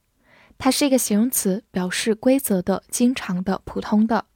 [0.57, 4.27] 它是一个形容词，表示规则的、经常的、普通的。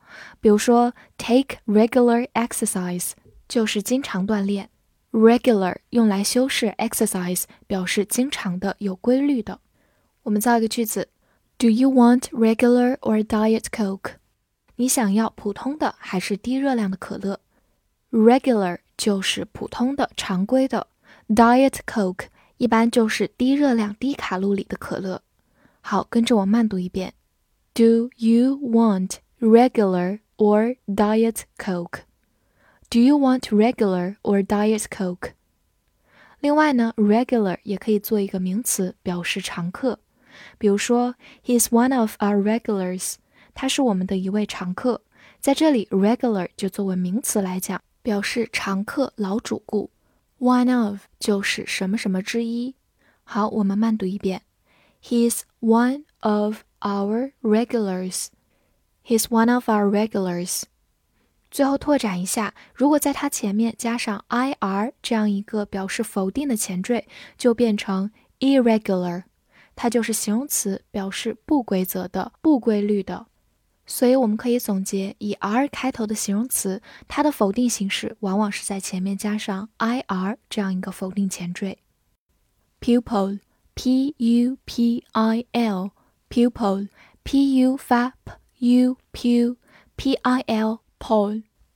[0.41, 3.13] 比如说，take regular exercise。
[3.49, 4.71] 就是经常锻炼
[5.13, 9.61] ，regular 用来修饰 exercise，表示经常的、有规律的。
[10.25, 11.11] 我们造一个句子
[11.57, 14.15] ：Do you want regular or diet Coke？
[14.77, 17.41] 你想要普通的还是低热量的可乐
[18.11, 20.87] ？Regular 就是普通的、常规的
[21.29, 22.27] ，diet Coke
[22.59, 25.23] 一般就是低热量、低卡路里的可乐。
[25.81, 27.15] 好，跟着我慢读一遍
[27.73, 35.33] ：Do you want regular or diet Coke？Do you want regular or diet Coke？
[36.41, 40.01] 另外呢，regular 也可以做一个名词，表示常客。
[40.59, 43.15] 比如说，He's one of our regulars。
[43.57, 45.01] 他是我们的一位常客。
[45.41, 49.91] 在这里，regular 就作为名词来讲，表示常客、老主顾。
[50.39, 52.75] One of 就是什么什么之一。
[53.25, 54.43] 好，我们慢读一遍。
[55.03, 58.27] He's one of our regulars.
[59.03, 60.65] He's one of our regulars.
[61.51, 67.07] 最后拓展一下，如果在它前面加上 ir 这样一个表示否定的前缀，
[67.39, 68.11] 就变成
[68.41, 69.23] irregular，
[69.75, 73.27] 它就是形容词，表示不规则的、不规律的。
[73.87, 81.79] 所以我们可以总结，以 r 开头的形容词，它的否定形式往往是在前面加上 ir 这样一个否定前缀。
[82.81, 88.15] pupil，p u p i l，pupil，p u 发
[88.59, 90.81] p u p，p i l。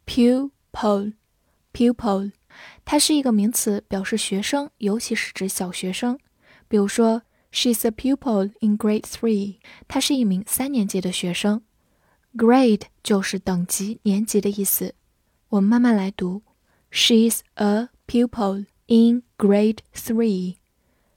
[0.06, 2.32] pupil，pupil，
[2.84, 6.19] 它是一个名词，表示学生，尤其是指小学生。
[6.66, 7.22] 比如说
[7.53, 9.59] ，She's a pupil in grade three。
[9.87, 11.62] 她是一名三年级的学生。
[12.36, 14.94] Grade 就是等级、年级的意思。
[15.48, 16.42] 我们慢慢来读
[16.92, 20.56] ：She's a pupil in grade three。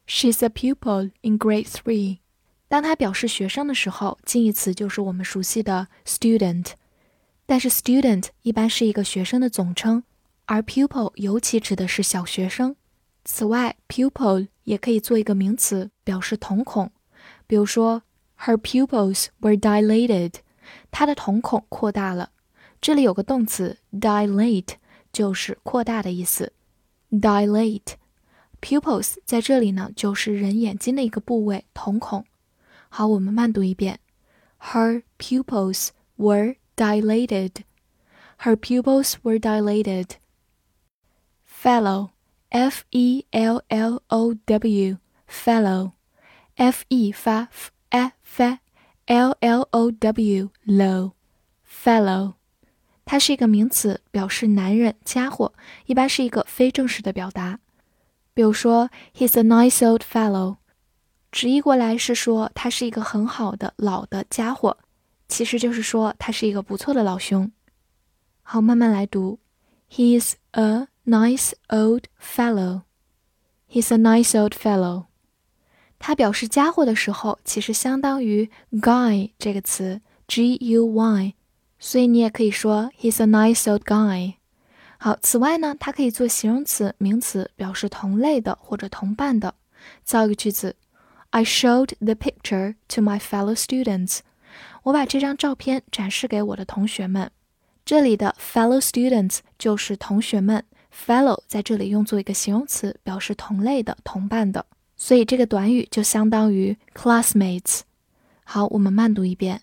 [0.08, 2.20] She's a pupil in grade three。
[2.68, 6.72] 当它表示学生的时候，近义词就是我们熟悉的 student。
[7.46, 10.04] 但是，student 一般是一个学生的总称，
[10.46, 12.76] 而 pupil 尤其指的是小学生。
[13.24, 16.92] 此外，pupil 也可以做一个名词，表示瞳孔。
[17.46, 18.02] 比如说
[18.40, 20.34] ，Her pupils were dilated，
[20.94, 22.30] 她的瞳孔扩大了。
[22.80, 24.76] 这里有个动词 dilate，
[25.12, 26.54] 就是扩大的意思。
[27.12, 32.24] dilate，pupils 在这里呢，就是人眼睛的一个部位，瞳孔。
[32.90, 34.00] 好，我们慢读一遍
[34.60, 37.64] ：Her pupils were dilated.
[38.40, 40.10] Her pupils were dilated.
[41.48, 42.10] Fellow,
[42.50, 45.94] F E L L O W, fellow,
[46.56, 47.48] F E 发
[47.90, 48.60] f
[49.06, 51.12] L L O W, low,
[51.68, 52.34] fellow。
[53.06, 55.54] 它是一个名词，表示男人、家伙，
[55.86, 57.60] 一般是一个非正式的表达。
[58.34, 60.58] 比如说，He's a nice old fellow，
[61.32, 64.78] 直译过来是说他是一个很好的老的家伙。
[65.28, 67.52] 其实就是说他是一个不错的老兄。
[68.42, 69.40] 好，慢慢来读。
[69.90, 72.84] He's a nice old fellow.
[73.70, 75.06] He's a nice old fellow.
[76.06, 81.34] 他表示家伙的时候，其实相当于 guy 这个词，g u y，
[81.80, 84.34] 所以你也可以说 He's a nice old guy。
[84.98, 89.56] 好，此外呢，它可以做形容词、名词，表示同类的或者同伴的。
[90.04, 90.76] 造一个句子
[91.30, 94.20] ：I showed the picture to my fellow students.
[94.84, 97.32] 我把这张照片展示给我的同学们。
[97.86, 104.66] 这里的 fellow students 就是同学们，fellow 在这里用作一个形容词，表示同类的、同伴的，
[104.97, 107.81] 所以这个短语就相当于 classmates。
[108.45, 109.63] 好，我们慢读一遍：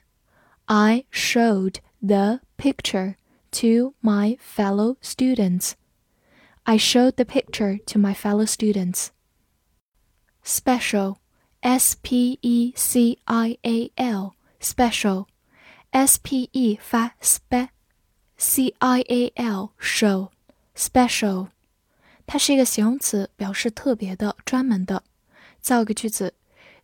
[0.65, 3.15] I showed the picture
[3.51, 5.73] to my fellow students.
[6.63, 9.09] I showed the picture to my fellow students.
[10.43, 11.17] Special,
[11.61, 19.71] S P E C I A L special，s p e 发 spe，c i a l
[19.79, 21.49] show，special，
[22.25, 25.03] 它是一个形容词，表示特别的、专门的。
[25.61, 26.33] 造个句子：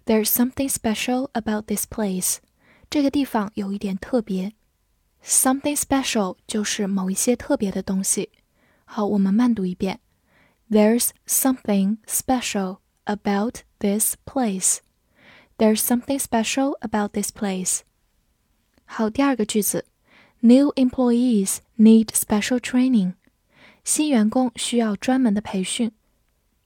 [0.06, 2.38] There's something special about this place。
[2.90, 4.54] 这个地方有一点特别。
[5.24, 8.32] Something special 就是某一些特别的东西。
[8.86, 10.00] 好，我们慢读一遍。
[10.70, 14.80] There's something special about this place.
[15.58, 17.82] There's something special about this place.
[18.86, 19.86] 好，第二个句子，
[20.40, 23.14] New employees need special training.
[23.84, 25.92] 新员工需要专门的培训。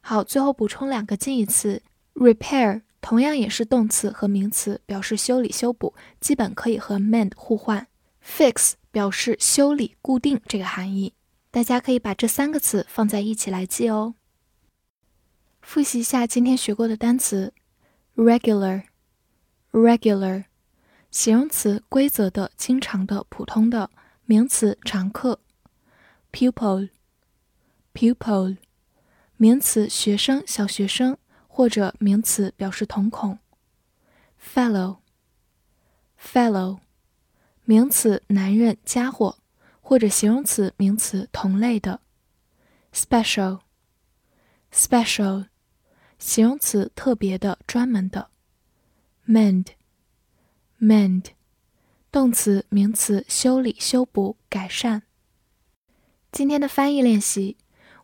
[0.00, 1.82] 好，最后补充两个近义词
[2.14, 7.86] ，repair 同样也是动词和名词，表示修理、修补，基本可以和 mend 互换。
[8.24, 11.14] fix 表示修理、固定这个含义。
[11.50, 14.14] 大家可以把这三个词放在一起来记哦。
[15.62, 17.52] 复习一下今天学过的单词
[18.16, 20.44] ：regular，regular。
[21.10, 23.90] 形容词规则的、经常的、普通的；
[24.24, 25.40] 名词常客。
[26.32, 28.56] pupil，pupil，
[29.36, 31.16] 名词学生、小学生，
[31.48, 33.40] 或者名词表示瞳孔。
[34.40, 36.78] fellow，fellow，
[37.64, 39.38] 名词男人、家伙，
[39.80, 42.02] 或者形容词、名词同类的。
[42.94, 45.46] special，special，
[46.20, 48.30] 形容词特别的、专门的。
[49.26, 49.79] mend。
[50.80, 51.24] mend，
[52.10, 55.02] 动词、名词，修理、修补、改善。
[56.32, 57.56] 今天的翻译练习，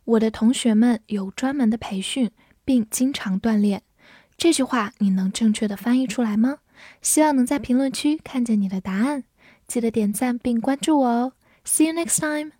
[0.05, 2.29] 我的同学们有专门的培训，
[2.63, 3.81] 并经常锻炼。
[4.37, 6.59] 这句话你能正确的翻译出来吗？
[7.01, 9.23] 希望能在评论区看见你的答案。
[9.65, 11.33] 记得点赞并关注我哦。
[11.65, 12.56] See you next time.